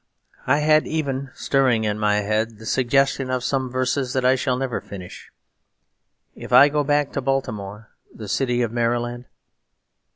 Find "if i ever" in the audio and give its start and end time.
6.33-6.73